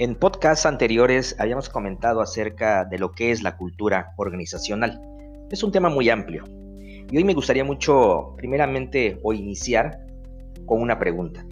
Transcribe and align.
En 0.00 0.14
podcasts 0.14 0.64
anteriores 0.64 1.34
habíamos 1.40 1.68
comentado 1.68 2.20
acerca 2.20 2.84
de 2.84 3.00
lo 3.00 3.10
que 3.10 3.32
es 3.32 3.42
la 3.42 3.56
cultura 3.56 4.12
organizacional. 4.16 5.02
Es 5.50 5.64
un 5.64 5.72
tema 5.72 5.88
muy 5.88 6.08
amplio. 6.08 6.44
Y 7.10 7.16
hoy 7.16 7.24
me 7.24 7.34
gustaría 7.34 7.64
mucho, 7.64 8.34
primeramente, 8.36 9.18
o 9.24 9.32
iniciar 9.32 9.98
con 10.66 10.80
una 10.82 11.00
pregunta. 11.00 11.44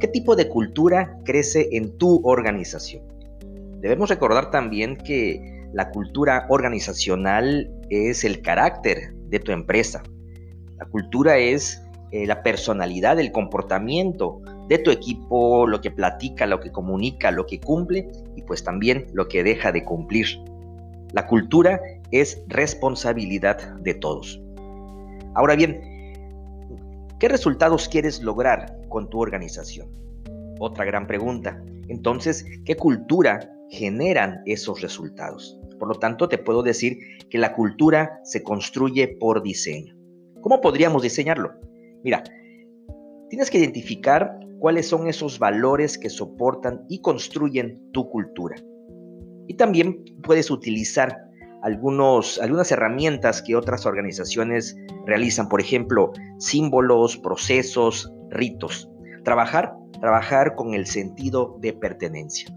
¿Qué 0.00 0.08
tipo 0.08 0.34
de 0.34 0.48
cultura 0.48 1.20
crece 1.24 1.68
en 1.70 1.96
tu 1.98 2.20
organización? 2.24 3.04
Debemos 3.80 4.10
recordar 4.10 4.50
también 4.50 4.96
que 4.96 5.68
la 5.72 5.90
cultura 5.90 6.46
organizacional 6.48 7.70
es 7.90 8.24
el 8.24 8.42
carácter 8.42 9.14
de 9.28 9.38
tu 9.38 9.52
empresa. 9.52 10.02
La 10.78 10.86
cultura 10.86 11.38
es 11.38 11.80
eh, 12.10 12.26
la 12.26 12.42
personalidad, 12.42 13.18
el 13.20 13.32
comportamiento 13.32 14.40
de 14.68 14.78
tu 14.78 14.90
equipo, 14.90 15.66
lo 15.66 15.80
que 15.80 15.90
platica, 15.90 16.46
lo 16.46 16.60
que 16.60 16.72
comunica, 16.72 17.30
lo 17.30 17.46
que 17.46 17.60
cumple 17.60 18.08
y 18.34 18.42
pues 18.42 18.64
también 18.64 19.06
lo 19.12 19.28
que 19.28 19.42
deja 19.42 19.72
de 19.72 19.84
cumplir. 19.84 20.26
La 21.12 21.26
cultura 21.26 21.80
es 22.10 22.42
responsabilidad 22.48 23.74
de 23.80 23.94
todos. 23.94 24.40
Ahora 25.34 25.54
bien, 25.54 25.80
¿qué 27.18 27.28
resultados 27.28 27.88
quieres 27.88 28.22
lograr 28.22 28.78
con 28.88 29.08
tu 29.10 29.20
organización? 29.20 29.88
Otra 30.60 30.84
gran 30.84 31.06
pregunta. 31.06 31.62
Entonces, 31.88 32.44
¿qué 32.64 32.76
cultura 32.76 33.52
generan 33.70 34.42
esos 34.46 34.80
resultados? 34.80 35.58
Por 35.78 35.88
lo 35.88 35.94
tanto, 35.94 36.28
te 36.28 36.38
puedo 36.38 36.62
decir 36.62 36.98
que 37.30 37.38
la 37.38 37.52
cultura 37.54 38.20
se 38.24 38.42
construye 38.42 39.08
por 39.08 39.42
diseño. 39.42 39.94
¿Cómo 40.40 40.60
podríamos 40.60 41.02
diseñarlo? 41.02 41.67
Mira, 42.04 42.22
tienes 43.28 43.50
que 43.50 43.58
identificar 43.58 44.38
cuáles 44.58 44.88
son 44.88 45.08
esos 45.08 45.38
valores 45.38 45.98
que 45.98 46.10
soportan 46.10 46.84
y 46.88 47.00
construyen 47.00 47.80
tu 47.92 48.08
cultura. 48.08 48.56
Y 49.46 49.54
también 49.54 50.04
puedes 50.22 50.50
utilizar 50.50 51.16
algunos, 51.62 52.38
algunas 52.40 52.70
herramientas 52.70 53.42
que 53.42 53.56
otras 53.56 53.86
organizaciones 53.86 54.76
realizan, 55.06 55.48
por 55.48 55.60
ejemplo, 55.60 56.12
símbolos, 56.38 57.16
procesos, 57.16 58.12
ritos. 58.30 58.90
Trabajar, 59.24 59.74
trabajar 60.00 60.54
con 60.54 60.74
el 60.74 60.86
sentido 60.86 61.56
de 61.60 61.72
pertenencia. 61.72 62.54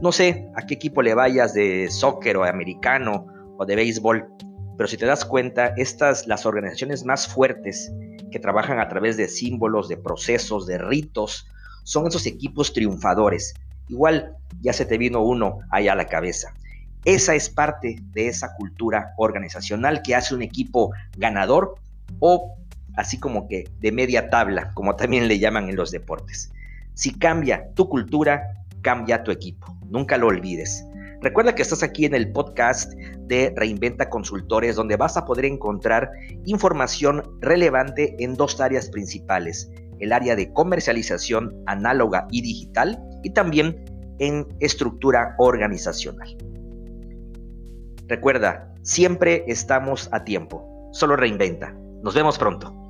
No 0.00 0.12
sé 0.12 0.48
a 0.54 0.66
qué 0.66 0.74
equipo 0.74 1.02
le 1.02 1.14
vayas 1.14 1.54
de 1.54 1.88
soccer 1.90 2.36
o 2.36 2.44
americano 2.44 3.26
o 3.58 3.64
de 3.64 3.76
béisbol, 3.76 4.28
pero 4.76 4.88
si 4.88 4.96
te 4.96 5.06
das 5.06 5.24
cuenta, 5.24 5.72
estas 5.76 6.26
las 6.26 6.46
organizaciones 6.46 7.04
más 7.04 7.26
fuertes 7.26 7.92
que 8.30 8.38
trabajan 8.38 8.78
a 8.78 8.88
través 8.88 9.16
de 9.16 9.28
símbolos, 9.28 9.88
de 9.88 9.96
procesos, 9.96 10.66
de 10.66 10.78
ritos, 10.78 11.48
son 11.84 12.06
esos 12.06 12.26
equipos 12.26 12.72
triunfadores. 12.72 13.54
Igual 13.88 14.36
ya 14.60 14.72
se 14.72 14.84
te 14.84 14.98
vino 14.98 15.22
uno 15.22 15.60
ahí 15.70 15.88
a 15.88 15.94
la 15.94 16.06
cabeza. 16.06 16.52
Esa 17.04 17.34
es 17.34 17.48
parte 17.48 18.00
de 18.12 18.26
esa 18.26 18.54
cultura 18.56 19.14
organizacional 19.16 20.02
que 20.02 20.16
hace 20.16 20.34
un 20.34 20.42
equipo 20.42 20.92
ganador 21.16 21.76
o 22.18 22.56
así 22.96 23.18
como 23.18 23.46
que 23.46 23.68
de 23.78 23.92
media 23.92 24.28
tabla, 24.28 24.72
como 24.74 24.96
también 24.96 25.28
le 25.28 25.38
llaman 25.38 25.68
en 25.68 25.76
los 25.76 25.92
deportes. 25.92 26.52
Si 26.94 27.12
cambia 27.12 27.68
tu 27.74 27.88
cultura, 27.88 28.64
cambia 28.82 29.22
tu 29.22 29.30
equipo. 29.30 29.76
Nunca 29.88 30.16
lo 30.16 30.26
olvides. 30.26 30.84
Recuerda 31.22 31.54
que 31.54 31.62
estás 31.62 31.82
aquí 31.82 32.04
en 32.04 32.14
el 32.14 32.30
podcast 32.32 32.92
de 33.20 33.52
Reinventa 33.56 34.10
Consultores, 34.10 34.76
donde 34.76 34.96
vas 34.96 35.16
a 35.16 35.24
poder 35.24 35.46
encontrar 35.46 36.10
información 36.44 37.22
relevante 37.40 38.14
en 38.18 38.34
dos 38.34 38.60
áreas 38.60 38.90
principales, 38.90 39.70
el 39.98 40.12
área 40.12 40.36
de 40.36 40.52
comercialización 40.52 41.54
análoga 41.66 42.26
y 42.30 42.42
digital 42.42 43.02
y 43.22 43.30
también 43.30 43.82
en 44.18 44.46
estructura 44.60 45.34
organizacional. 45.38 46.36
Recuerda, 48.08 48.72
siempre 48.82 49.44
estamos 49.48 50.08
a 50.12 50.22
tiempo. 50.24 50.90
Solo 50.92 51.16
reinventa. 51.16 51.74
Nos 52.02 52.14
vemos 52.14 52.38
pronto. 52.38 52.85